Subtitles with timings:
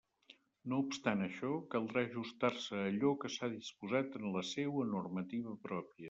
[0.71, 5.99] No obstant això, caldrà ajustar-se a allò que s'ha disposat en la seua normativa pròpia.